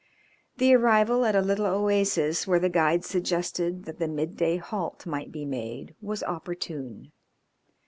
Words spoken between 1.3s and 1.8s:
a little